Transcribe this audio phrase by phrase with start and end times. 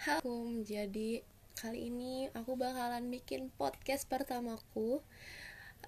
[0.00, 1.20] Halo, jadi
[1.60, 5.04] kali ini aku bakalan bikin podcast pertamaku.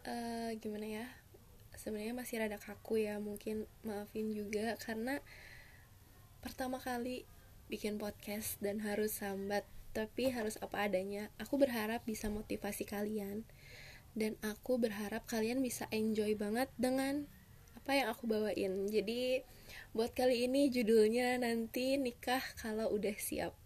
[0.05, 1.07] Uh, gimana ya?
[1.81, 5.17] Sebenarnya masih rada kaku ya, mungkin maafin juga karena
[6.45, 7.25] pertama kali
[7.73, 9.65] bikin podcast dan harus sambat,
[9.97, 11.33] tapi harus apa adanya.
[11.41, 13.49] Aku berharap bisa motivasi kalian
[14.13, 17.25] dan aku berharap kalian bisa enjoy banget dengan
[17.81, 18.93] apa yang aku bawain.
[18.93, 19.41] Jadi
[19.97, 23.62] buat kali ini judulnya nanti nikah kalau udah siap.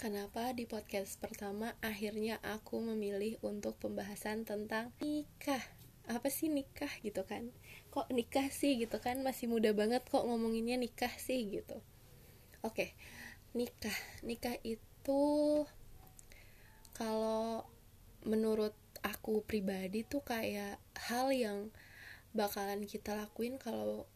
[0.00, 5.60] Kenapa di podcast pertama akhirnya aku memilih untuk pembahasan tentang nikah?
[6.08, 7.52] Apa sih nikah gitu kan?
[7.92, 9.20] Kok nikah sih gitu kan?
[9.20, 11.84] Masih muda banget kok ngomonginnya nikah sih gitu.
[12.64, 12.96] Oke,
[13.52, 13.92] nikah.
[14.24, 15.20] Nikah itu
[16.96, 17.68] kalau
[18.24, 18.72] menurut
[19.04, 21.68] aku pribadi tuh kayak hal yang
[22.32, 24.08] bakalan kita lakuin kalau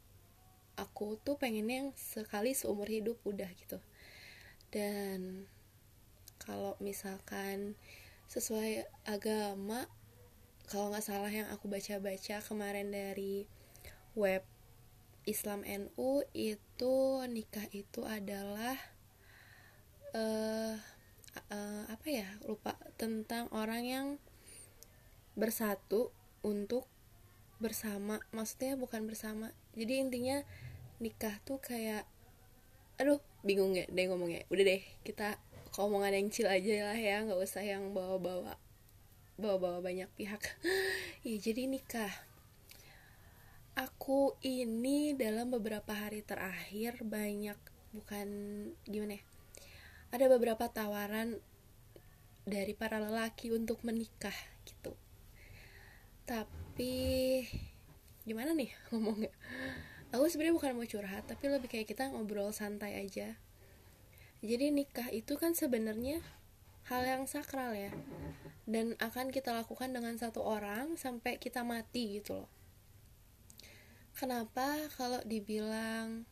[0.81, 3.85] aku tuh pengennya yang sekali seumur hidup udah gitu
[4.73, 5.45] dan
[6.45, 7.77] kalau misalkan
[8.29, 9.89] sesuai agama
[10.69, 13.45] kalau nggak salah yang aku baca-baca kemarin dari
[14.17, 14.41] web
[15.25, 16.95] Islam NU itu
[17.29, 18.77] nikah itu adalah
[20.13, 20.77] uh,
[21.49, 24.07] uh, apa ya lupa tentang orang yang
[25.35, 26.13] bersatu
[26.45, 26.87] untuk
[27.59, 28.21] bersama.
[28.31, 29.51] Maksudnya bukan bersama.
[29.75, 30.45] Jadi intinya
[31.01, 32.07] nikah tuh kayak
[33.01, 34.47] aduh bingung ya deh ngomongnya.
[34.53, 35.41] Udah deh kita
[35.79, 38.55] omongan yang chill aja lah ya nggak usah yang bawa-bawa
[39.35, 40.43] bawa-bawa banyak pihak.
[41.25, 42.13] Ya jadi nikah
[43.75, 47.59] aku ini dalam beberapa hari terakhir banyak
[47.97, 48.29] bukan
[48.87, 49.25] gimana ya
[50.15, 51.43] ada beberapa tawaran
[52.47, 54.95] dari para lelaki untuk menikah gitu.
[56.23, 56.95] Tapi
[58.23, 59.33] gimana nih ngomongnya?
[60.15, 63.35] Aku sebenarnya bukan mau curhat tapi lebih kayak kita ngobrol santai aja
[64.45, 66.21] jadi nikah itu kan sebenarnya
[66.93, 67.89] hal yang sakral ya.
[68.69, 72.51] Dan akan kita lakukan dengan satu orang sampai kita mati gitu loh.
[74.15, 74.89] Kenapa?
[74.95, 76.29] Kalau dibilang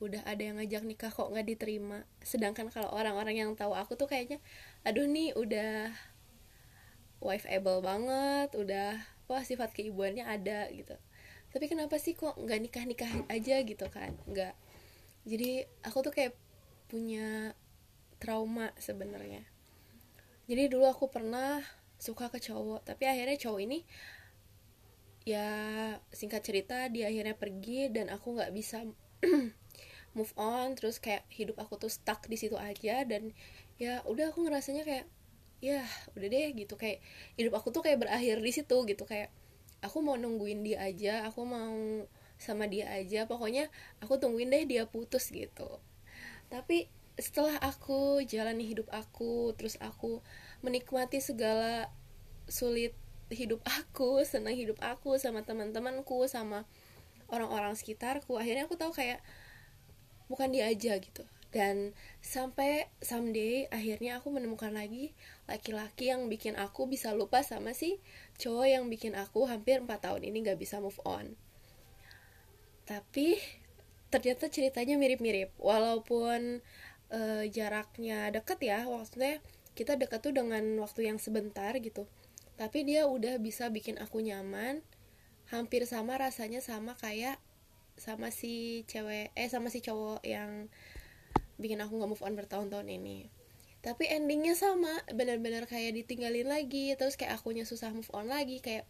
[0.00, 2.02] udah ada yang ngajak nikah kok nggak diterima.
[2.24, 4.42] Sedangkan kalau orang-orang yang tahu aku tuh kayaknya
[4.82, 5.92] aduh nih udah
[7.20, 8.96] wife able banget udah
[9.28, 10.96] wah sifat keibuannya ada gitu.
[11.52, 14.16] Tapi kenapa sih kok nggak nikah nikah aja gitu kan?
[14.26, 14.56] Nggak.
[15.28, 16.32] Jadi aku tuh kayak
[16.90, 17.54] punya
[18.18, 19.46] trauma sebenarnya.
[20.50, 21.62] Jadi dulu aku pernah
[22.00, 23.84] suka ke cowok tapi akhirnya cowok ini
[25.28, 25.46] ya
[26.08, 28.88] singkat cerita dia akhirnya pergi dan aku nggak bisa
[30.16, 33.36] move on terus kayak hidup aku tuh stuck di situ aja dan
[33.76, 35.06] ya udah aku ngerasanya kayak
[35.60, 35.84] ya
[36.16, 37.04] udah deh gitu kayak
[37.36, 39.28] hidup aku tuh kayak berakhir di situ gitu kayak
[39.84, 42.08] aku mau nungguin dia aja aku mau
[42.40, 43.68] sama dia aja pokoknya
[44.00, 45.68] aku tungguin deh dia putus gitu
[46.50, 50.20] tapi setelah aku jalani hidup aku terus aku
[50.60, 51.88] menikmati segala
[52.50, 52.96] sulit
[53.30, 56.66] hidup aku senang hidup aku sama teman-temanku sama
[57.30, 59.22] orang-orang sekitarku akhirnya aku tahu kayak
[60.30, 61.26] bukan dia aja gitu.
[61.50, 65.10] Dan sampai someday akhirnya aku menemukan lagi
[65.50, 67.98] laki-laki yang bikin aku bisa lupa sama si
[68.38, 71.34] cowok yang bikin aku hampir 4 tahun ini gak bisa move on.
[72.86, 73.34] Tapi
[74.10, 75.54] ternyata ceritanya mirip-mirip.
[75.56, 76.60] Walaupun
[77.10, 79.38] uh, jaraknya deket ya maksudnya
[79.78, 82.06] kita dekat tuh dengan waktu yang sebentar gitu.
[82.58, 84.82] Tapi dia udah bisa bikin aku nyaman
[85.48, 87.40] hampir sama rasanya sama kayak
[87.98, 90.70] sama si cewek eh sama si cowok yang
[91.60, 93.28] bikin aku nggak move on bertahun-tahun ini.
[93.80, 98.84] Tapi endingnya sama benar-benar kayak ditinggalin lagi terus kayak akunya susah move on lagi kayak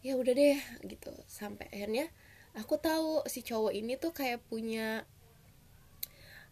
[0.00, 1.12] ya udah deh gitu.
[1.28, 2.08] Sampai akhirnya
[2.56, 5.04] aku tahu si cowok ini tuh kayak punya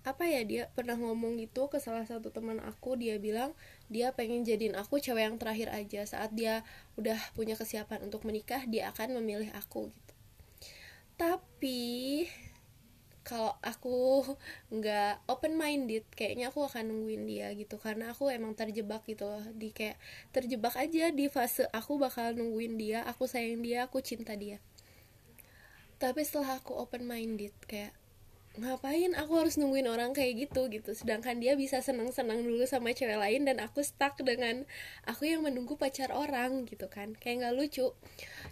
[0.06, 3.50] apa ya dia pernah ngomong gitu ke salah satu teman aku dia bilang
[3.90, 6.06] dia pengen jadiin aku cewek yang terakhir aja.
[6.06, 6.62] Saat dia
[6.94, 10.14] udah punya kesiapan untuk menikah dia akan memilih aku gitu.
[11.18, 11.82] Tapi
[13.26, 14.22] kalau aku
[14.70, 17.74] nggak open minded kayaknya aku akan nungguin dia gitu.
[17.74, 19.42] Karena aku emang terjebak gitu loh.
[19.58, 19.98] Di kayak
[20.30, 24.62] terjebak aja di fase aku bakal nungguin dia aku sayang dia aku cinta dia
[25.96, 27.96] tapi setelah aku open minded kayak
[28.56, 30.68] ngapain aku harus nungguin orang kayak gitu?
[30.72, 30.96] Gitu.
[30.96, 34.64] Sedangkan dia bisa senang-senang dulu sama cewek lain dan aku stuck dengan
[35.04, 37.12] aku yang menunggu pacar orang gitu kan.
[37.20, 37.92] Kayak nggak lucu.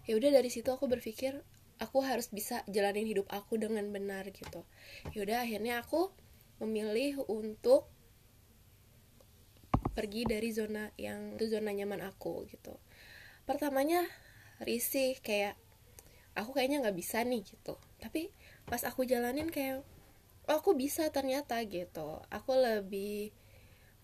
[0.05, 1.41] Ya udah dari situ aku berpikir
[1.81, 4.63] aku harus bisa jalanin hidup aku dengan benar gitu.
[5.17, 6.13] Ya udah akhirnya aku
[6.61, 7.89] memilih untuk
[9.97, 12.77] pergi dari zona yang itu zona nyaman aku gitu.
[13.49, 14.05] Pertamanya
[14.63, 15.57] risih kayak
[16.35, 17.79] aku kayaknya nggak bisa nih gitu.
[18.03, 18.31] Tapi
[18.67, 19.83] pas aku jalanin kayak
[20.51, 22.23] oh, aku bisa ternyata gitu.
[22.31, 23.31] Aku lebih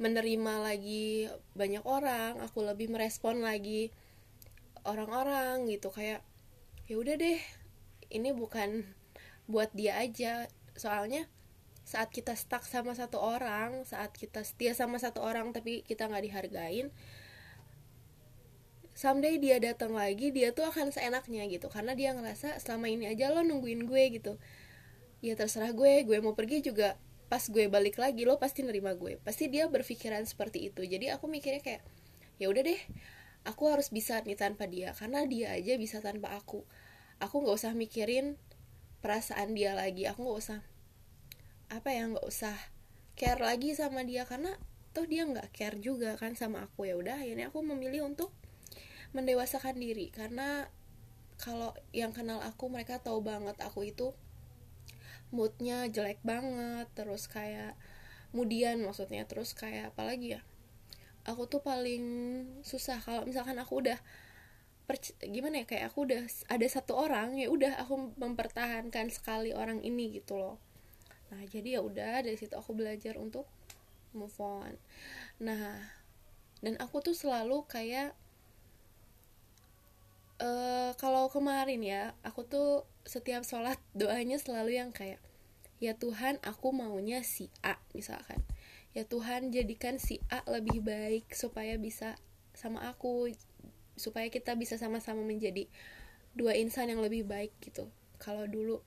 [0.00, 3.90] menerima lagi banyak orang aku lebih merespon lagi
[4.86, 5.90] orang-orang gitu.
[5.92, 6.24] Kayak
[6.88, 7.40] ya udah deh
[8.10, 8.86] ini bukan
[9.50, 10.46] buat dia aja.
[10.78, 11.28] Soalnya
[11.90, 16.22] saat kita stuck sama satu orang saat kita setia sama satu orang tapi kita nggak
[16.22, 16.94] dihargain
[18.94, 21.70] someday dia datang lagi dia tuh akan seenaknya gitu.
[21.70, 24.32] Karena dia ngerasa selama ini aja lo nungguin gue gitu.
[25.20, 26.96] Ya terserah gue gue mau pergi juga
[27.30, 29.22] pas gue balik lagi lo pasti nerima gue.
[29.22, 30.82] Pasti dia berpikiran seperti itu.
[30.82, 31.82] Jadi aku mikirnya kayak
[32.40, 32.80] ya udah deh
[33.44, 36.66] aku harus bisa nih tanpa dia karena dia aja bisa tanpa aku.
[37.20, 38.40] Aku nggak usah mikirin
[39.04, 40.08] perasaan dia lagi.
[40.08, 40.60] Aku nggak usah
[41.70, 42.56] apa ya nggak usah
[43.14, 44.24] care lagi sama dia.
[44.26, 44.56] Karena
[44.90, 46.88] toh dia nggak care juga kan sama aku.
[46.88, 48.34] Ya udah akhirnya aku memilih untuk
[49.16, 50.10] mendewasakan diri.
[50.14, 50.68] Karena
[51.40, 54.12] kalau yang kenal aku mereka tahu banget aku itu
[55.30, 57.78] moodnya jelek banget terus kayak
[58.30, 59.24] kemudian maksudnya.
[59.26, 60.42] Terus kayak apalagi ya?
[61.28, 62.04] Aku tuh paling
[62.64, 62.98] susah.
[63.00, 63.98] Kalau misalkan aku udah
[65.22, 65.66] gimana ya?
[65.66, 70.58] Kayak aku udah ada satu orang ya udah aku mempertahankan sekali orang ini gitu loh.
[71.30, 73.46] Nah jadi ya udah dari situ aku belajar untuk
[74.10, 74.74] move on.
[75.38, 75.78] Nah
[76.60, 78.12] dan aku tuh selalu kayak
[80.40, 85.20] uh, kalau kemarin ya aku tuh setiap sholat doanya selalu yang kayak
[85.80, 88.40] ya Tuhan aku maunya si A misalkan.
[88.90, 92.18] Ya Tuhan jadikan si A lebih baik supaya bisa
[92.56, 93.30] sama aku
[93.94, 95.70] supaya kita bisa sama-sama menjadi
[96.34, 97.88] dua insan yang lebih baik gitu
[98.18, 98.82] kalau dulu.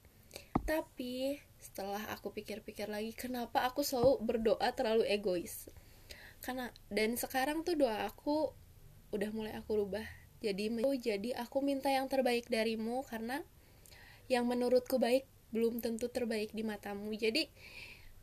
[0.64, 5.72] Tapi setelah aku pikir-pikir lagi kenapa aku selalu berdoa terlalu egois?
[6.44, 8.52] Karena dan sekarang tuh doa aku
[9.16, 13.40] udah mulai aku rubah jadi jadi aku minta yang terbaik darimu karena
[14.28, 15.24] yang menurutku baik
[15.56, 17.16] belum tentu terbaik di matamu.
[17.16, 17.48] Jadi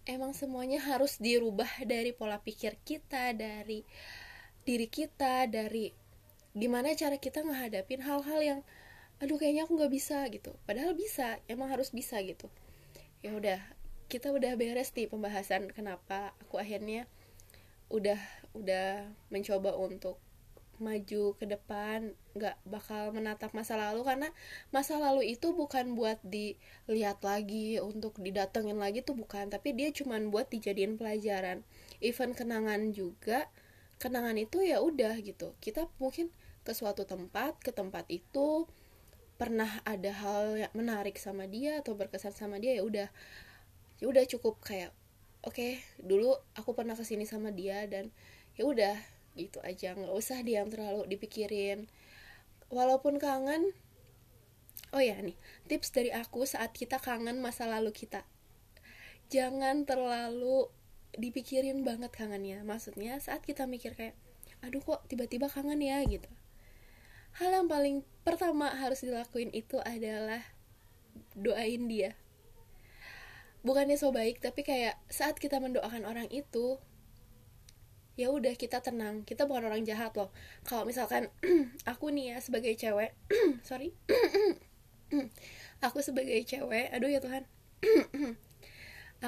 [0.04, 3.86] emang semuanya harus dirubah dari pola pikir kita dari
[4.66, 5.88] diri kita dari
[6.52, 8.60] gimana cara kita ngehadapin hal-hal yang
[9.22, 10.52] aduh kayaknya aku nggak bisa gitu.
[10.68, 12.52] Padahal bisa emang harus bisa gitu.
[13.24, 13.60] Ya udah
[14.10, 17.06] kita udah beres nih pembahasan kenapa aku akhirnya
[17.86, 18.18] udah
[18.58, 20.18] udah mencoba untuk
[20.80, 24.02] maju ke depan nggak bakal menatap masa lalu.
[24.02, 24.28] Karena
[24.74, 29.52] masa lalu itu bukan buat dilihat lagi untuk didatengin lagi tuh bukan.
[29.52, 31.62] Tapi dia cuman buat dijadiin pelajaran.
[32.00, 33.46] Even kenangan juga
[34.00, 35.54] kenangan itu ya udah gitu.
[35.60, 36.32] Kita mungkin
[36.64, 38.64] ke suatu tempat ke tempat itu
[39.40, 43.08] pernah ada hal yang menarik sama dia atau berkesan sama dia ya udah.
[44.00, 44.96] Ya udah cukup kayak
[45.40, 48.12] oke okay, dulu aku pernah ke sini sama dia dan
[48.56, 48.96] ya udah
[49.38, 51.86] gitu aja nggak usah diam terlalu dipikirin.
[52.70, 53.74] Walaupun kangen
[54.90, 55.38] oh ya nih
[55.70, 58.26] tips dari aku saat kita kangen masa lalu kita.
[59.30, 60.66] Jangan terlalu
[61.14, 62.62] dipikirin banget kangennya.
[62.66, 64.18] Maksudnya saat kita mikir kayak
[64.60, 66.02] aduh kok tiba-tiba kangen ya?
[66.04, 66.28] gitu.
[67.38, 70.42] Hal yang paling pertama harus dilakuin itu adalah
[71.38, 72.18] doain dia.
[73.62, 76.80] Bukannya so baik tapi kayak saat kita mendoakan orang itu
[78.20, 79.24] ya udah kita tenang.
[79.24, 80.28] Kita bukan orang jahat loh.
[80.68, 81.32] Kalau misalkan
[81.90, 83.16] aku nih ya sebagai cewek
[83.68, 83.96] sorry
[85.86, 87.48] aku sebagai cewek aduh ya Tuhan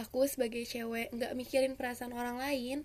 [0.00, 2.84] aku sebagai cewek nggak mikirin perasaan orang lain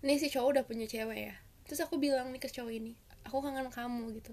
[0.00, 1.34] nih si cowok udah punya cewek ya.
[1.68, 2.96] Terus aku bilang nih ke cowok ini
[3.28, 4.32] aku kangen kamu gitu.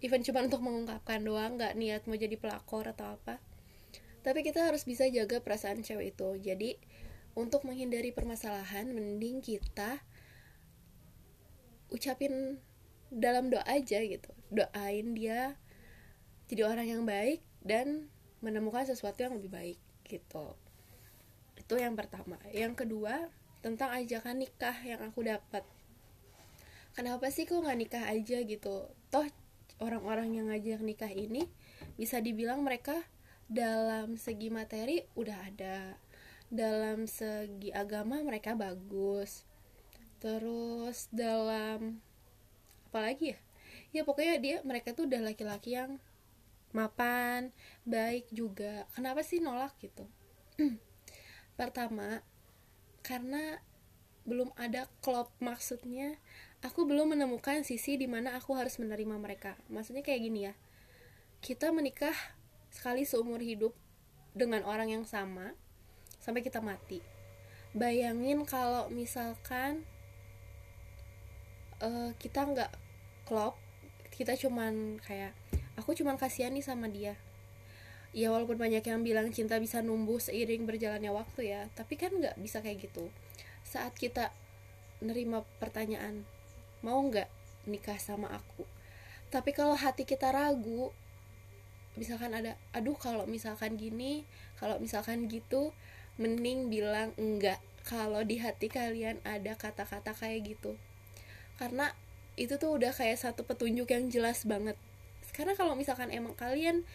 [0.00, 3.42] Even cuma untuk mengungkapkan doang nggak niat mau jadi pelakor atau apa.
[4.20, 6.28] Tapi kita harus bisa jaga perasaan cewek itu.
[6.40, 6.70] Jadi
[7.36, 10.00] untuk menghindari permasalahan mending kita
[11.90, 12.58] ucapin
[13.10, 14.30] dalam doa aja gitu.
[14.50, 15.58] Doain dia
[16.50, 18.10] jadi orang yang baik dan
[18.42, 20.58] menemukan sesuatu yang lebih baik gitu.
[21.54, 22.40] Itu yang pertama.
[22.50, 23.30] Yang kedua
[23.60, 25.62] tentang ajakan nikah yang aku dapat.
[26.96, 28.90] Kenapa sih kok nggak nikah aja gitu?
[29.14, 29.26] Toh
[29.78, 31.46] orang-orang yang ngajak nikah ini
[31.94, 32.98] bisa dibilang mereka
[33.46, 35.94] dalam segi materi udah ada.
[36.50, 39.46] Dalam segi agama mereka bagus
[40.20, 41.98] terus dalam
[42.92, 43.38] apalagi ya?
[43.90, 45.98] Ya pokoknya dia mereka tuh udah laki-laki yang
[46.70, 47.50] mapan
[47.82, 48.86] baik juga.
[48.94, 50.06] Kenapa sih nolak gitu?
[51.58, 52.22] Pertama
[53.02, 53.58] karena
[54.28, 56.20] belum ada klop maksudnya
[56.60, 59.58] aku belum menemukan sisi di mana aku harus menerima mereka.
[59.72, 60.54] Maksudnya kayak gini ya
[61.40, 62.14] kita menikah
[62.68, 63.72] sekali seumur hidup
[64.36, 65.56] dengan orang yang sama
[66.20, 67.00] sampai kita mati.
[67.72, 69.88] Bayangin kalau misalkan
[71.80, 72.72] uh, kita nggak
[73.24, 73.56] klop
[74.12, 75.32] kita cuman kayak
[75.80, 77.16] aku cuman kasihan nih sama dia.
[78.10, 82.36] Ya walaupun banyak yang bilang cinta bisa numbuh seiring berjalannya waktu ya tapi kan nggak
[82.36, 83.08] bisa kayak gitu.
[83.64, 84.34] Saat kita
[85.00, 86.28] nerima pertanyaan
[86.84, 87.30] mau nggak
[87.70, 88.68] nikah sama aku?
[89.30, 90.90] Tapi kalau hati kita ragu
[91.98, 94.22] misalkan ada aduh kalau misalkan gini
[94.58, 95.74] kalau misalkan gitu
[96.20, 100.78] mending bilang enggak kalau di hati kalian ada kata-kata kayak gitu
[101.60, 101.92] karena
[102.40, 104.80] itu tuh udah kayak satu petunjuk yang jelas banget.
[105.36, 106.88] Karena kalau misalkan emang kalian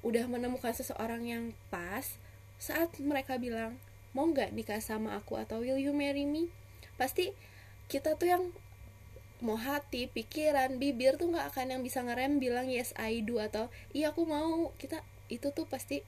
[0.00, 2.16] udah menemukan seseorang yang pas
[2.56, 3.76] saat mereka bilang
[4.16, 6.48] mau nggak nikah sama aku atau will you marry me?
[7.00, 7.32] pasti
[7.88, 8.44] kita tuh yang
[9.42, 13.68] mau hati pikiran bibir tuh nggak akan yang bisa ngerem bilang yes I do atau
[13.92, 14.70] iya aku mau.
[14.78, 16.00] Kita itu tuh pasti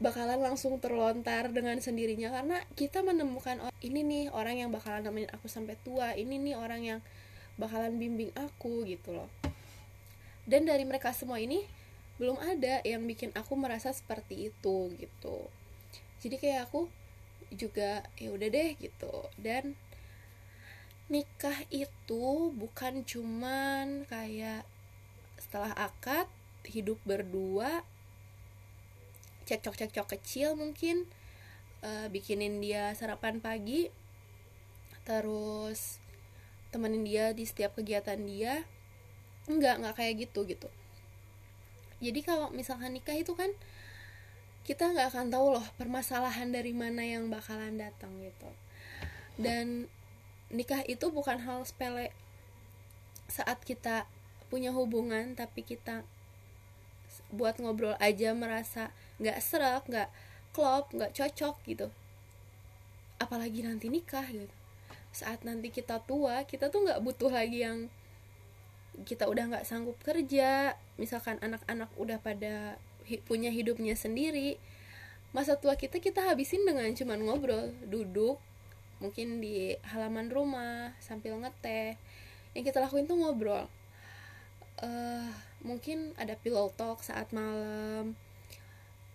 [0.00, 2.32] bakalan langsung terlontar dengan sendirinya.
[2.32, 6.16] Karena kita menemukan oh, ini nih orang yang bakalan nemenin aku sampai tua.
[6.16, 7.00] Ini nih orang yang
[7.60, 9.28] bakalan bimbing aku gitu loh.
[10.48, 11.62] Dan dari mereka semua ini
[12.16, 15.38] belum ada yang bikin aku merasa seperti itu gitu.
[16.20, 16.88] Jadi kayak aku
[17.52, 19.12] juga ya udah deh gitu.
[19.36, 19.76] Dan
[21.12, 24.64] nikah itu bukan cuman kayak
[25.36, 26.28] setelah akad
[26.68, 27.82] hidup berdua
[29.50, 31.10] cekcok-cekcok kecil mungkin
[31.82, 33.90] uh, bikinin dia sarapan pagi
[35.02, 35.98] terus
[36.70, 38.62] temenin dia di setiap kegiatan dia.
[39.50, 40.70] Enggak enggak kayak gitu gitu.
[41.98, 43.50] Jadi kalau misalkan nikah itu kan
[44.62, 48.50] kita nggak akan tahu loh permasalahan dari mana yang bakalan datang gitu.
[49.34, 49.90] Dan
[50.54, 52.14] nikah itu bukan hal sepele
[53.26, 54.06] saat kita
[54.50, 56.02] punya hubungan tapi kita
[57.30, 58.90] buat ngobrol aja merasa
[59.20, 60.08] nggak serak nggak
[60.56, 61.86] klop nggak cocok gitu.
[63.20, 64.50] Apalagi nanti nikah gitu.
[65.12, 67.92] Saat nanti kita tua kita tuh nggak butuh lagi yang
[69.04, 70.74] kita udah nggak sanggup kerja.
[70.96, 72.80] Misalkan anak-anak udah pada
[73.28, 74.56] punya hidupnya sendiri.
[75.30, 78.40] Masa tua kita kita habisin dengan cuman ngobrol duduk
[79.00, 81.94] mungkin di halaman rumah sambil ngeteh.
[82.56, 83.68] Yang kita lakuin tuh ngobrol.
[84.80, 85.28] Uh,
[85.60, 88.16] mungkin ada pillow talk saat malam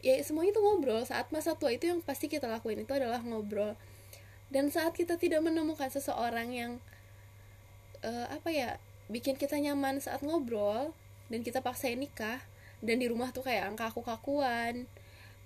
[0.06, 1.02] ya semuanya itu ngobrol.
[1.02, 3.74] Saat masa tua itu yang pasti kita lakuin itu adalah ngobrol.
[4.54, 6.72] Dan saat kita tidak menemukan seseorang yang
[8.06, 8.78] uh, apa ya
[9.10, 10.94] bikin kita nyaman saat ngobrol
[11.34, 12.38] dan kita paksain nikah
[12.86, 14.86] dan di rumah tuh kayak angka aku kakuan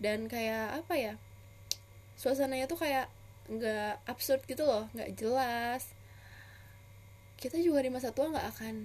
[0.04, 1.14] dan kayak apa ya
[2.20, 3.08] suasananya tuh kayak
[3.48, 5.88] nggak absurd gitu loh nggak jelas.
[7.40, 8.76] Kita juga di masa tua nggak akan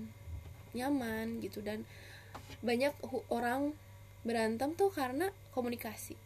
[0.78, 1.82] nyaman gitu dan
[2.62, 2.94] banyak
[3.30, 3.74] orang
[4.24, 6.18] berantem tuh karena komunikasi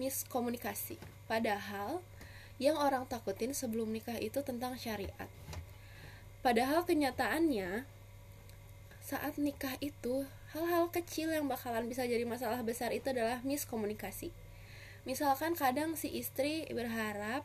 [0.00, 0.98] miskomunikasi
[1.30, 2.02] padahal
[2.56, 5.28] yang orang takutin sebelum nikah itu tentang syariat
[6.46, 7.82] Padahal kenyataannya
[9.02, 14.30] saat nikah itu hal-hal kecil yang bakalan bisa jadi masalah besar itu adalah miskomunikasi.
[15.02, 17.42] Misalkan kadang si istri berharap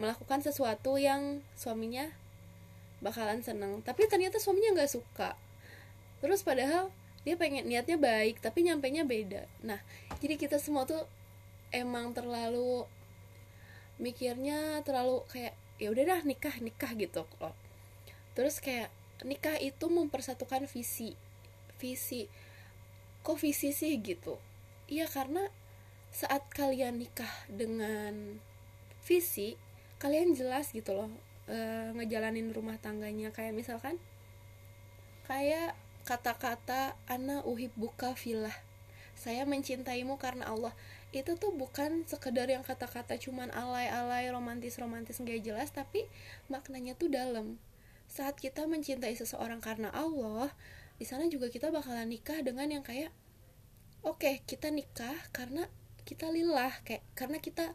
[0.00, 2.08] melakukan sesuatu yang suaminya
[3.04, 5.36] bakalan seneng, tapi ternyata suaminya nggak suka.
[6.24, 6.88] Terus padahal
[7.26, 9.46] dia pengen niatnya baik, tapi nyampe nya beda.
[9.66, 9.78] Nah,
[10.22, 11.02] jadi kita semua tuh
[11.74, 12.88] emang terlalu
[13.98, 17.54] mikirnya terlalu kayak ya udah dah nikah nikah gitu loh.
[18.34, 18.90] Terus kayak
[19.26, 21.18] nikah itu mempersatukan visi.
[21.78, 22.30] Visi.
[23.26, 24.38] Kok visi sih gitu?
[24.86, 25.50] Iya karena
[26.14, 28.40] saat kalian nikah dengan
[29.04, 29.60] visi
[29.98, 31.10] kalian jelas gitu loh
[31.50, 31.58] e,
[31.98, 33.34] ngejalanin rumah tangganya.
[33.34, 33.98] Kayak misalkan
[35.26, 35.74] kayak
[36.08, 38.56] kata-kata ana uhib buka filah
[39.18, 40.70] saya mencintaimu karena Allah.
[41.10, 46.06] Itu tuh bukan sekedar yang kata-kata cuman alay-alay romantis-romantis nggak jelas tapi
[46.46, 47.58] maknanya tuh dalam.
[48.06, 50.54] Saat kita mencintai seseorang karena Allah
[51.02, 53.10] di sana juga kita bakalan nikah dengan yang kayak
[54.06, 55.66] oke okay, kita nikah karena
[56.06, 57.74] kita lillah kayak karena kita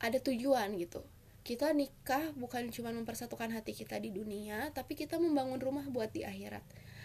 [0.00, 1.04] ada tujuan gitu.
[1.44, 6.24] Kita nikah bukan cuma mempersatukan hati kita di dunia tapi kita membangun rumah buat di
[6.24, 6.64] akhirat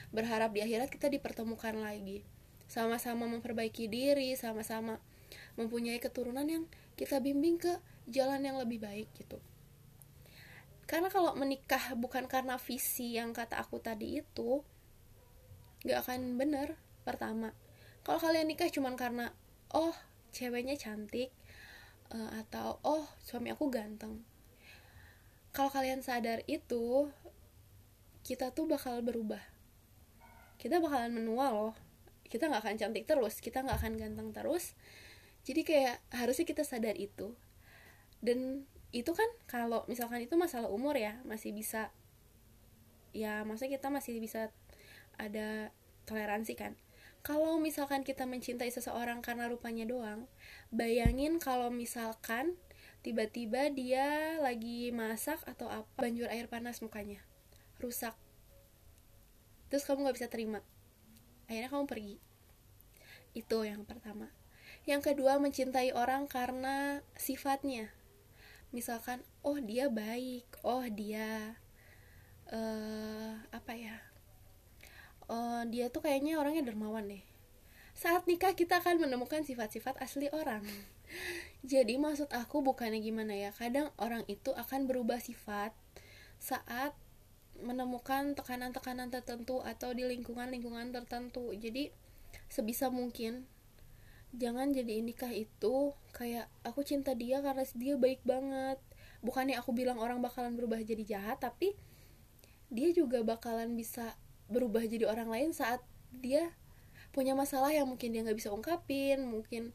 [0.10, 2.25] berharap di akhirat kita dipertemukan lagi.
[2.70, 5.01] Sama-sama memperbaiki diri sama-sama
[5.58, 6.66] mempunyai keturunan yang
[6.98, 7.78] kita bimbing ke
[8.10, 9.38] jalan yang lebih baik gitu.
[10.89, 14.66] Karena kalau menikah bukan karena visi yang kata aku tadi itu
[15.86, 17.54] gak akan bener pertama.
[18.01, 19.30] Kalau kalian nikah cuma karena
[19.70, 19.94] oh
[20.34, 21.30] ceweknya cantik
[22.10, 24.25] uh, atau oh suami aku ganteng.
[25.54, 27.10] Kalau kalian sadar itu
[28.25, 29.42] kita tuh bakal berubah
[30.60, 31.74] kita bakalan menua loh.
[32.28, 34.75] Kita nggak akan cantik terus kita nggak akan ganteng terus.
[35.48, 37.34] Jadi kayak harusnya kita sadar itu.
[38.20, 41.94] Dan itu kan kalau misalkan itu masalah umur ya masih bisa
[43.13, 44.51] ya maksudnya kita masih bisa
[45.16, 45.72] ada
[46.04, 46.75] toleransi kan.
[47.20, 50.28] Kalau misalkan kita mencintai seseorang karena rupanya doang
[50.72, 52.56] bayangin kalau misalkan
[53.00, 57.24] tiba-tiba dia lagi masak atau apa banjur air panas mukanya
[57.80, 58.16] rusak
[59.70, 60.60] terus kamu nggak bisa terima.
[61.50, 62.16] Akhirnya kamu pergi.
[63.34, 64.30] Itu yang pertama.
[64.86, 67.94] Yang kedua mencintai orang karena sifatnya.
[68.70, 70.46] Misalkan oh dia baik.
[70.62, 71.58] Oh dia
[72.50, 73.98] uh, apa ya?
[75.30, 77.22] Uh, dia tuh kayaknya orangnya dermawan deh.
[77.94, 80.64] Saat nikah kita akan menemukan sifat-sifat asli orang.
[81.66, 83.52] Jadi maksud aku bukannya gimana ya?
[83.52, 85.76] Kadang orang itu akan berubah sifat
[86.40, 86.96] saat
[87.63, 91.51] menemukan tekanan-tekanan tertentu atau di lingkungan-lingkungan tertentu.
[91.56, 91.92] Jadi
[92.50, 93.46] sebisa mungkin
[94.36, 98.78] jangan jadi nikah itu kayak aku cinta dia karena dia baik banget.
[99.20, 101.75] Bukannya aku bilang orang bakalan berubah jadi jahat tapi
[102.70, 104.13] dia juga bakalan bisa
[104.50, 105.82] berubah jadi orang lain saat
[106.13, 106.54] dia
[107.10, 109.74] punya masalah yang mungkin dia nggak bisa ungkapin mungkin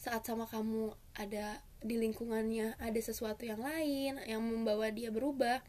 [0.00, 5.60] saat sama kamu ada di lingkungannya ada sesuatu yang lain yang membawa dia berubah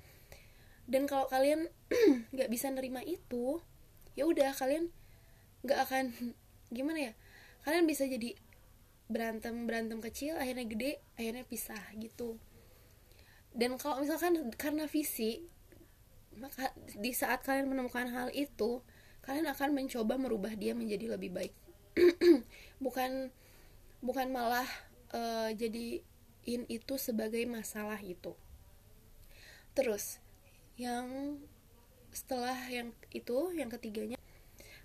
[0.89, 1.71] dan kalau kalian
[2.35, 3.63] nggak bisa nerima itu
[4.13, 4.91] ya udah kalian
[5.63, 6.05] nggak akan
[6.75, 7.13] gimana ya?
[7.63, 8.35] Kalian bisa jadi
[9.07, 12.39] berantem berantem kecil akhirnya gede akhirnya pisah gitu.
[13.53, 15.45] Dan kalau misalkan karena visi
[16.33, 18.81] maka di saat kalian menemukan hal itu
[19.21, 21.53] kalian akan mencoba merubah dia menjadi lebih baik.
[22.83, 23.29] Bukan
[24.03, 24.67] bukan malah
[25.15, 28.35] uh, jadiin itu sebagai masalah itu.
[29.71, 30.19] Terus
[30.73, 31.37] yang
[32.09, 34.17] setelah yang itu yang ketiganya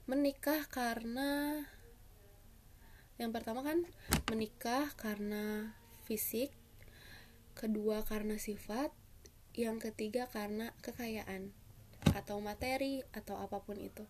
[0.04, 1.64] menikah karena
[3.16, 3.88] yang pertama kan
[4.28, 5.72] menikah karena
[6.04, 6.52] fisik
[7.56, 8.92] kedua karena sifat
[9.56, 11.50] yang ketiga karena kekayaan
[12.14, 14.06] atau materi atau apa pun itu.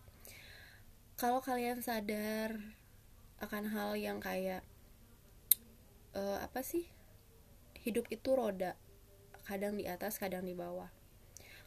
[1.17, 2.53] Kalau kalian sadar
[3.41, 4.61] akan hal yang kayak
[6.13, 6.85] uh, apa sih?
[7.81, 8.77] Hidup itu roda
[9.49, 10.98] kadang di atas kadang di bawah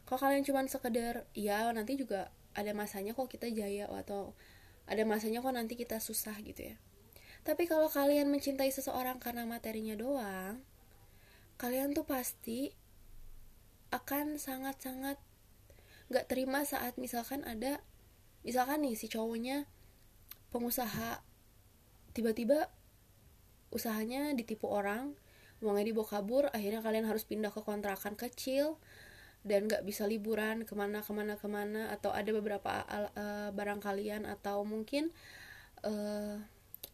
[0.03, 4.37] kalau kalian cuma sekedar ya nanti juga ada masanya kok kita jaya atau
[4.85, 6.77] ada masanya kok nanti kita susah gitu ya.
[7.43, 10.63] Tapi kalau kalian mencintai seseorang karena materinya doang
[11.57, 12.73] kalian tuh pasti
[13.93, 15.21] akan sangat-sangat
[16.09, 17.79] gak terima saat misalkan ada
[18.41, 19.69] misalkan nih si cowoknya
[20.49, 21.21] pengusaha
[22.11, 22.69] tiba-tiba
[23.71, 25.15] usahanya ditipu orang
[25.63, 28.77] uangnya dibawa kabur akhirnya kalian harus pindah ke kontrakan kecil
[29.43, 33.83] dan gak bisa liburan ke mana ke mana ke mana atau ada beberapa uh, barang
[33.83, 35.11] kalian atau mungkin
[35.83, 36.39] uh,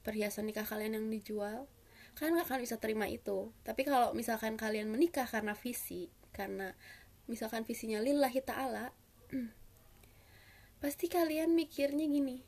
[0.02, 1.70] perhiasan nikah kalian yang dijual
[2.18, 3.54] kalian gak akan bisa terima itu.
[3.64, 6.76] Tapi kalau misalkan kalian menikah karena visi karena
[7.32, 8.92] misalkan visinya lillahi ta'ala
[10.84, 12.44] pasti kalian mikirnya gini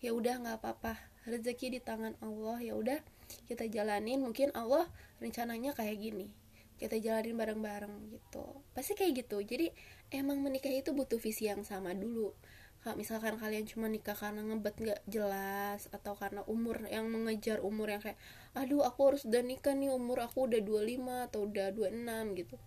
[0.00, 3.04] ya udah nggak apa-apa rezeki di tangan Allah ya udah
[3.50, 4.24] kita jalanin.
[4.24, 4.88] Mungkin Allah
[5.20, 6.41] rencananya kayak gini
[6.82, 8.42] kita jalanin bareng-bareng gitu.
[8.74, 9.38] Pasti kayak gitu.
[9.38, 9.70] Jadi
[10.10, 12.34] emang menikah itu butuh visi yang sama dulu.
[12.82, 17.86] Kalau misalkan kalian cuma nikah karena ngebet nggak jelas atau karena umur yang mengejar umur
[17.86, 18.18] yang kayak
[18.58, 22.58] aduh aku harus udah nikah nih umur aku udah 25 atau udah 26 gitu.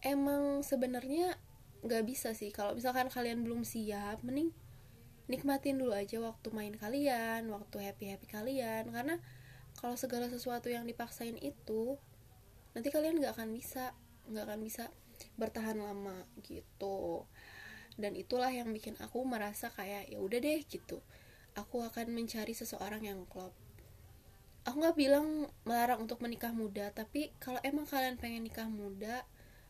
[0.00, 1.36] Emang sebenarnya
[1.84, 2.48] nggak bisa sih.
[2.56, 4.56] Kalau misalkan kalian belum siap mending
[5.28, 8.96] nikmatin dulu aja waktu main kalian waktu happy happy kalian.
[8.96, 9.20] Karena
[9.76, 12.00] kalau segala sesuatu yang dipaksain itu
[12.72, 13.92] nanti kalian nggak akan bisa
[14.28, 14.84] nggak akan bisa
[15.40, 17.24] bertahan lama gitu.
[17.96, 21.00] Dan itulah yang bikin aku merasa kayak ya udah deh gitu.
[21.56, 23.56] Aku akan mencari seseorang yang klop.
[24.68, 29.22] Aku nggak bilang melarang untuk menikah muda tapi kalau emang kalian pengen nikah muda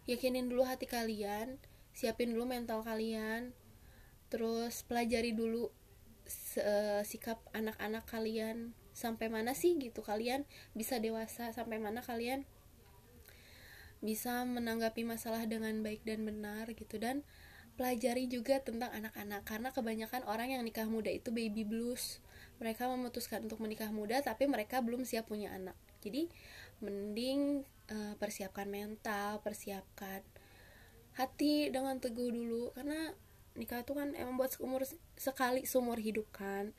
[0.09, 1.61] yakinin dulu hati kalian
[1.93, 3.53] siapin dulu mental kalian
[4.33, 5.69] terus pelajari dulu
[7.05, 12.49] sikap anak-anak kalian sampai mana sih gitu kalian bisa dewasa sampai mana kalian
[14.01, 16.97] bisa menanggapi masalah dengan baik dan benar gitu.
[16.97, 17.25] Dan
[17.77, 22.25] pelajari juga tentang anak-anak karena kebanyakan orang yang nikah muda itu baby blues.
[22.57, 25.77] Mereka memutuskan untuk menikah muda tapi mereka belum siap punya anak.
[26.01, 26.29] Jadi
[26.81, 30.21] mending uh, persiapkan mental persiapkan
[31.17, 33.17] hati dengan teguh dulu karena
[33.57, 34.85] nikah itu kan emang buat umur
[35.17, 36.73] sekali seumur hidup kan.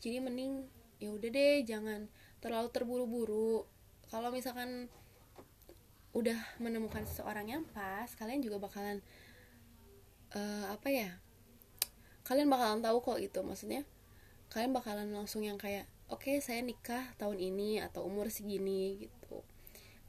[0.00, 2.06] Jadi mending ya udah deh jangan
[2.38, 3.66] terlalu terburu-buru.
[4.06, 4.86] Kalau misalkan
[6.14, 9.00] udah menemukan seseorang yang pas kalian juga bakalan
[10.36, 11.10] uh, apa ya
[12.28, 13.88] kalian bakalan tahu kok itu maksudnya
[14.52, 19.40] kalian bakalan langsung yang kayak oke okay, saya nikah tahun ini atau umur segini gitu.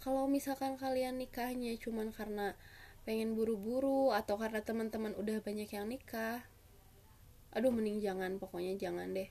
[0.03, 2.51] Kalau misalkan kalian nikahnya cuman karena
[3.07, 6.43] pengen buru-buru atau karena teman-teman udah banyak yang nikah
[7.53, 9.29] aduh mending jangan pokoknya jangan deh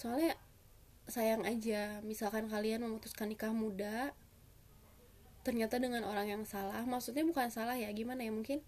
[0.00, 0.32] soalnya
[1.04, 4.16] sayang aja misalkan kalian memutuskan nikah muda
[5.44, 8.64] ternyata dengan orang yang salah maksudnya bukan salah ya gimana ya mungkin?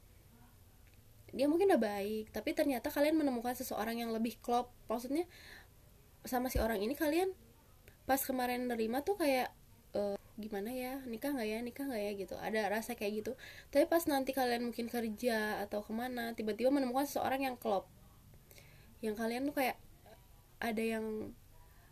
[1.32, 4.68] Dia mungkin udah baik tapi ternyata kalian menemukan seseorang yang lebih klop.
[4.92, 5.24] Maksudnya
[6.28, 7.32] sama si orang ini kalian
[8.04, 9.48] pas kemarin nerima tuh kayak
[9.96, 12.34] uh, gimana ya nikah nggak ya nikah nggak ya gitu.
[12.36, 13.32] Ada rasa kayak gitu.
[13.72, 17.88] Tapi pas nanti kalian mungkin kerja atau ke mana tiba-tiba menemukan seseorang yang klop.
[19.00, 19.80] Yang kalian tuh kayak
[20.62, 21.34] ada yang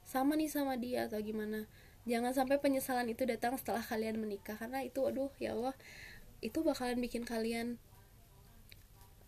[0.06, 1.66] sama nih sama dia atau gimana.
[2.06, 5.74] Jangan sampai penyesalan itu datang setelah kalian menikah karena itu aduh ya Allah
[6.40, 7.76] itu bakalan bikin kalian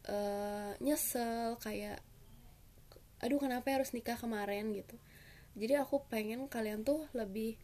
[0.08, 2.00] uh, nyesel kayak
[3.22, 4.96] aduh kenapa harus nikah kemarin gitu.
[5.52, 7.60] Jadi aku pengen kalian tuh lebih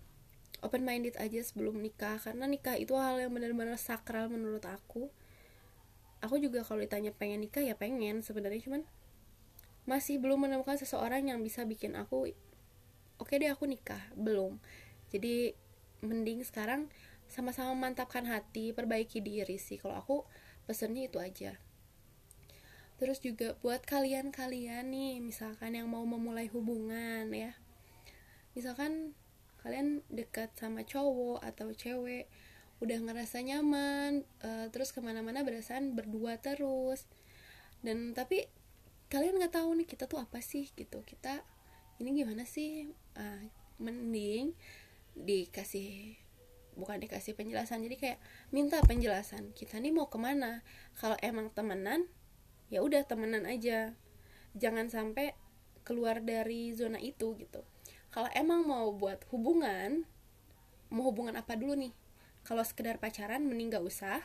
[0.60, 5.08] open minded aja sebelum nikah karena nikah itu hal yang benar-benar sakral menurut aku.
[6.18, 8.82] Aku juga kalau ditanya pengen nikah ya pengen sebenarnya cuman
[9.88, 12.28] masih belum menemukan seseorang yang bisa bikin aku
[13.18, 14.00] oke okay deh aku nikah.
[14.14, 14.60] Belum.
[15.08, 15.56] Jadi
[16.04, 16.92] mending sekarang
[17.26, 19.80] sama-sama mantapkan hati perbaiki diri sih.
[19.80, 20.16] Kalau aku
[20.68, 21.56] pesennya itu aja.
[22.98, 27.56] Terus juga buat kalian-kalian nih misalkan yang mau memulai hubungan ya.
[28.52, 29.16] Misalkan
[29.62, 32.28] kalian dekat sama cowok atau cewek
[32.78, 37.06] udah ngerasa nyaman uh, terus ke mana-mana berasan berdua terus.
[37.82, 38.50] Dan tapi
[39.08, 41.00] kalian nggak tahu nih kita tuh apa sih gitu.
[41.04, 41.40] Kita
[42.00, 42.92] ini gimana sih?
[43.16, 43.42] Uh,
[43.80, 44.52] mending
[45.18, 46.14] dikasih
[46.78, 47.82] bukan dikasih penjelasan.
[47.82, 48.18] Jadi kayak
[48.54, 50.62] minta penjelasan kita nih mau ke mana?
[50.94, 52.06] Kalau emang temenan
[52.70, 53.96] ya udah temenan aja.
[54.54, 55.34] Jangan sampai
[55.82, 57.64] keluar dari zona itu gitu.
[58.12, 60.04] Kalau emang mau buat hubungan
[60.88, 61.92] mau hubungan apa dulu nih?
[62.44, 64.20] Kalau sekedar pacaran mending gak usah.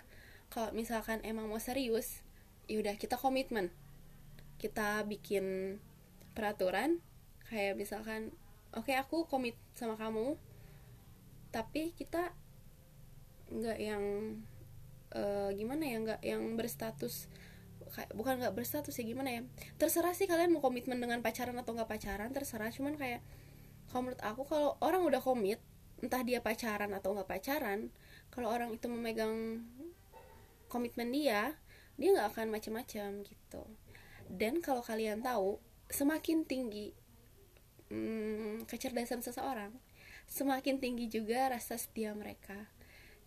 [0.48, 2.22] Kalau misalkan emang mau serius
[2.70, 3.72] ya udah kita komitmen
[4.64, 5.76] kita bikin
[6.32, 7.04] peraturan
[7.52, 8.32] kayak misalkan
[8.72, 10.40] oke okay, aku komit sama kamu
[11.52, 12.32] tapi kita
[13.52, 14.04] nggak yang
[15.12, 17.28] uh, gimana ya nggak yang berstatus
[18.16, 19.42] bukan nggak berstatus ya gimana ya
[19.78, 23.20] terserah sih kalian mau komitmen dengan pacaran atau nggak pacaran terserah cuman kayak
[23.92, 25.60] kalau menurut aku kalau orang udah komit
[26.00, 27.92] entah dia pacaran atau nggak pacaran
[28.32, 29.62] kalau orang itu memegang
[30.72, 31.54] komitmen dia
[32.00, 33.62] dia nggak akan macam-macam gitu
[34.32, 35.60] dan kalau kalian tahu
[35.92, 36.96] semakin tinggi
[37.92, 39.74] hmm, kecerdasan seseorang
[40.28, 42.68] semakin tinggi juga rasa setia mereka.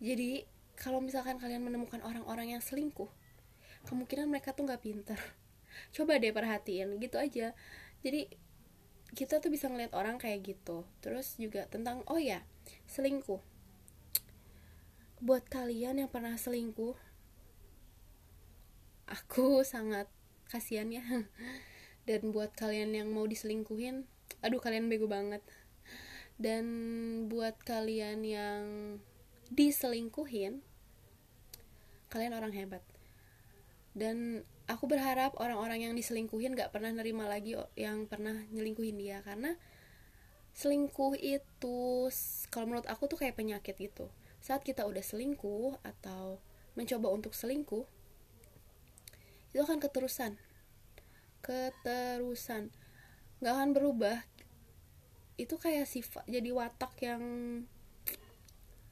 [0.00, 0.44] Jadi
[0.76, 3.08] kalau misalkan kalian menemukan orang-orang yang selingkuh
[3.86, 5.18] kemungkinan mereka tuh nggak pinter.
[5.94, 7.54] Coba deh perhatiin gitu aja.
[8.02, 8.28] Jadi
[9.14, 10.84] kita tuh bisa ngeliat orang kayak gitu.
[11.00, 12.42] Terus juga tentang oh ya
[12.90, 13.40] selingkuh.
[15.22, 16.98] Buat kalian yang pernah selingkuh
[19.06, 20.10] aku sangat
[20.50, 21.02] kasihan ya
[22.08, 24.06] dan buat kalian yang mau diselingkuhin
[24.44, 25.42] aduh kalian bego banget.
[26.36, 26.66] Dan
[27.32, 28.62] buat kalian yang
[29.48, 30.60] diselingkuhin
[32.12, 32.84] kalian orang hebat.
[33.96, 39.24] Dan aku berharap orang-orang yang diselingkuhin gak pernah nerima lagi yang pernah nyelingkuhin dia.
[39.24, 39.56] Karena
[40.52, 42.08] selingkuh itu
[42.52, 44.12] kalau menurut aku tuh kayak penyakit gitu.
[44.44, 46.38] Saat kita udah selingkuh atau
[46.76, 47.88] mencoba untuk selingkuh
[49.50, 50.38] itu akan keterusan.
[51.44, 52.72] Keterusan.
[53.42, 54.18] Nggak akan berubah.
[55.36, 57.22] Itu kayak sifat jadi watak yang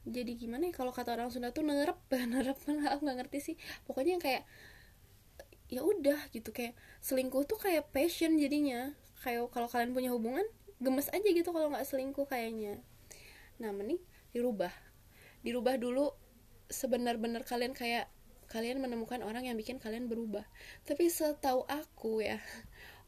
[0.05, 0.73] jadi gimana ya?
[0.77, 1.97] Kalau kata orang Sunda tuh nerep
[2.33, 3.55] nerep aku nggak ngerti sih.
[3.89, 4.43] Pokoknya yang kayak
[5.67, 6.53] ya udah gitu.
[6.53, 8.93] Kayak selingkuh tuh kayak passion jadinya.
[9.25, 10.45] Kayak kalau kalian punya hubungan
[10.77, 12.77] gemes aja gitu kalau nggak selingkuh kayaknya.
[13.57, 13.97] Nah mending
[14.35, 14.71] dirubah.
[15.41, 16.13] Dirubah dulu
[16.69, 18.09] sebenar-benar kalian kayak
[18.55, 20.47] kalian menemukan orang yang bikin kalian berubah.
[20.87, 22.39] Tapi setahu aku ya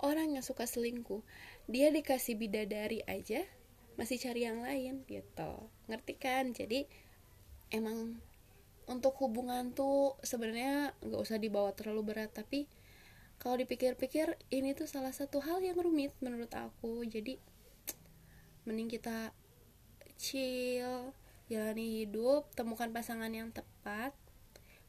[0.03, 1.23] orang yang suka selingkuh
[1.71, 3.47] dia dikasih bidadari aja
[3.95, 5.71] masih cari yang lain gitu.
[5.87, 6.51] Ngerti kan?
[6.51, 6.83] Jadi
[7.71, 8.19] emang
[8.87, 12.35] untuk hubungan tuh sebenarnya nggak usah dibawa terlalu berat.
[12.35, 12.67] Tapi
[13.39, 17.07] kalau dipikir-pikir ini tuh salah satu hal yang rumit menurut aku.
[17.07, 17.39] Jadi
[18.67, 19.31] mending kita
[20.19, 21.15] chill
[21.47, 24.11] jalani hidup temukan pasangan yang tepat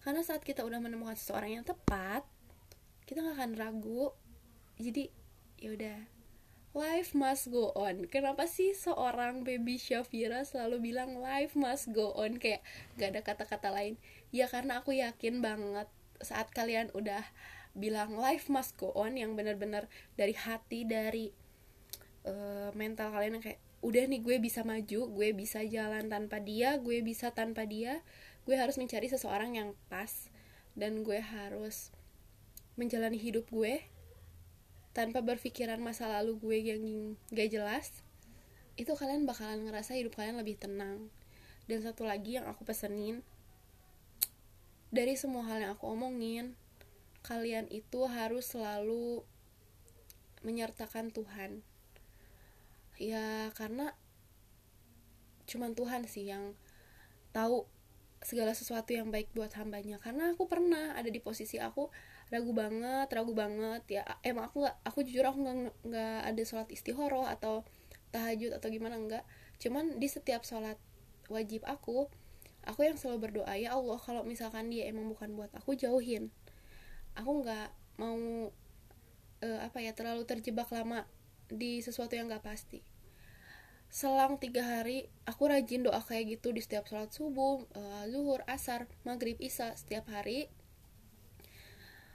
[0.08, 2.24] karena saat kita udah menemukan seseorang yang tepat
[3.04, 4.16] kita nggak akan ragu.
[4.80, 5.12] Jadi
[5.60, 5.98] ya udah.
[6.72, 8.08] Life must go on.
[8.08, 12.40] Kenapa sih seorang baby Shafira selalu bilang life must go on?
[12.40, 12.64] Kayak
[12.96, 14.00] gak ada kata-kata lain.
[14.32, 15.92] Ya karena aku yakin banget
[16.24, 17.24] saat kalian udah
[17.76, 21.36] bilang life must go on yang benar-benar dari hati dari
[22.24, 26.74] uh, mental kalian yang kayak udah nih gue bisa maju gue bisa jalan tanpa dia
[26.82, 28.02] gue bisa tanpa dia
[28.48, 30.32] gue harus mencari seseorang yang pas
[30.72, 31.92] dan gue harus
[32.80, 33.84] menjalani hidup gue
[34.96, 36.82] tanpa berpikiran masa lalu gue yang
[37.28, 38.08] gak jelas
[38.78, 41.10] itu kalian bakalan ngerasa hidup kalian lebih tenang.
[41.66, 43.26] Dan satu lagi yang aku pesenin
[44.88, 46.56] dari semua hal yang aku omongin
[47.26, 49.26] kalian itu harus selalu
[50.46, 51.66] menyertakan Tuhan.
[53.02, 53.92] Ya karena
[55.50, 56.54] cuman Tuhan sih yang
[57.34, 57.66] tahu
[58.22, 59.98] segala sesuatu yang baik buat hambanya.
[60.02, 61.90] Karena aku pernah ada di posisi aku
[62.28, 63.82] ragu banget ragu banget.
[63.88, 67.64] Ya emang aku gak aku jujur aku nggak nggak ada sholat istihoroh atau
[68.12, 69.24] tahajud atau gimana enggak
[69.60, 70.80] cuman di setiap sholat
[71.28, 72.08] wajib aku
[72.64, 76.32] aku yang selalu berdoa ya Allah kalau misalkan dia emang bukan buat aku jauhin.
[77.16, 78.52] Aku nggak mau
[79.42, 81.08] uh, apa ya terlalu terjebak lama
[81.48, 82.84] di sesuatu yang nggak pasti
[83.88, 88.84] selang tiga hari aku rajin doa kayak gitu di setiap sholat subuh uh, zuhur asar
[89.08, 90.52] maghrib isya setiap hari.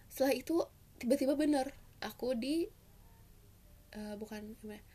[0.10, 0.62] Setelah itu
[1.02, 1.74] tiba-tiba bener
[2.06, 2.70] aku di
[3.98, 4.86] uh, bukan gimana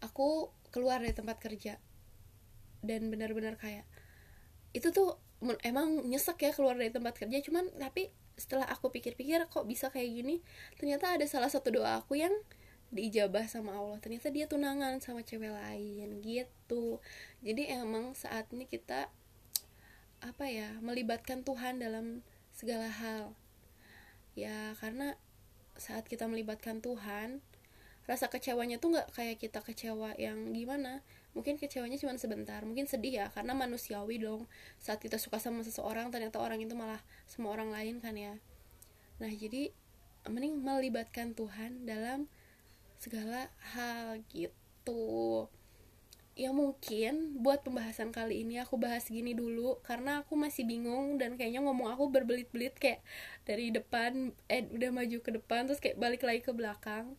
[0.00, 1.76] aku keluar dari tempat kerja.
[2.82, 3.86] Dan benar-benar kayak
[4.72, 5.20] itu tuh
[5.62, 10.08] emang nyesek ya keluar dari tempat kerja cuman tapi setelah aku pikir-pikir kok bisa kayak
[10.08, 10.36] gini
[10.80, 12.32] ternyata ada salah satu doa aku yang
[12.92, 13.98] diijabah sama Allah.
[13.98, 17.00] Ternyata dia tunangan sama cewek lain gitu.
[17.40, 19.08] Jadi emang saat ini kita
[20.22, 22.22] apa ya melibatkan Tuhan dalam
[22.54, 23.34] segala hal.
[24.36, 25.16] Ya karena
[25.74, 27.40] saat kita melibatkan Tuhan
[28.04, 31.00] rasa kecewanya tuh nggak kayak kita kecewa yang gimana.
[31.32, 34.44] Mungkin kecewanya cuma sebentar mungkin sedih ya karena manusiawi dong.
[34.76, 38.36] Saat kita suka sama seseorang ternyata orang itu malah sama orang lain kan ya.
[39.16, 39.72] Nah jadi
[40.28, 42.30] mending melibatkan Tuhan dalam
[43.02, 45.50] segala hal gitu.
[46.32, 51.36] Ya mungkin buat pembahasan kali ini aku bahas gini dulu karena aku masih bingung dan
[51.36, 53.04] kayaknya ngomong aku berbelit-belit kayak
[53.44, 57.18] dari depan eh udah maju ke depan terus kayak balik lagi ke belakang.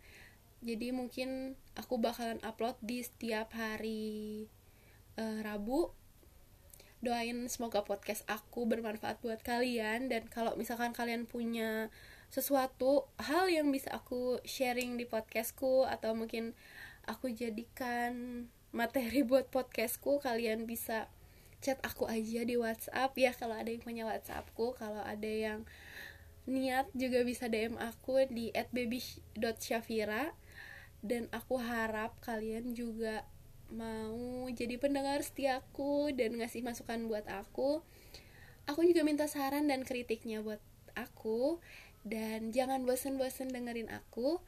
[0.64, 4.48] Jadi mungkin aku bakalan upload di setiap hari
[5.20, 5.92] uh, Rabu.
[7.04, 11.92] Doain semoga podcast aku bermanfaat buat kalian dan kalau misalkan kalian punya
[12.34, 16.58] sesuatu hal yang bisa aku sharing di podcastku atau mungkin
[17.06, 21.14] aku jadikan materi buat podcastku kalian bisa
[21.62, 23.14] chat aku aja di WhatsApp.
[23.22, 25.70] Ya kalau ada yang punya WhatsAppku kalau ada yang
[26.50, 30.34] niat juga bisa DM aku di @baby.syafira
[31.06, 33.30] dan aku harap kalian juga
[33.70, 37.86] mau jadi pendengar setiaku dan ngasih masukan buat aku.
[38.66, 40.60] Aku juga minta saran dan kritiknya buat
[40.98, 41.62] aku
[42.04, 44.40] dan jangan bosen-bosen dengerin aku.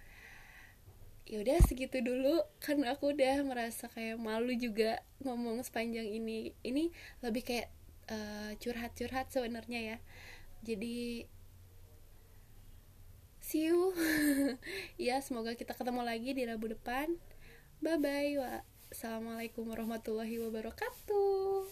[1.26, 2.44] Ya udah segitu dulu.
[2.62, 6.54] Karena aku udah merasa kayak malu juga ngomong sepanjang ini.
[6.62, 6.94] Ini
[7.26, 7.68] lebih kayak
[8.12, 9.98] uh, curhat-curhat sebenarnya ya.
[10.62, 11.26] Jadi
[13.41, 13.96] see you.
[15.02, 17.18] Ya semoga kita ketemu lagi di Rabu depan.
[17.84, 21.68] Bye bye wassalamualaikum warahmatullahi wabarakatuh